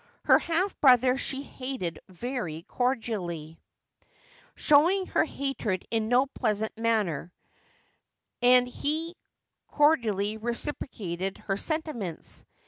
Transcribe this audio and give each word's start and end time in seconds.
Her 0.23 0.39
half 0.39 0.79
brother 0.81 1.15
she 1.15 1.43
hated 1.43 1.99
very 2.09 2.63
cordially, 2.63 3.59
showing 4.55 5.05
her 5.05 5.25
hatred 5.25 5.85
in 5.91 6.07
no 6.07 6.25
pleasant 6.25 6.75
manner, 6.75 7.31
and 8.41 8.67
he 8.67 9.15
cor 9.67 9.97
dially 9.97 10.39
reciprocated 10.41 11.37
her 11.45 11.55
sentiments. 11.55 12.43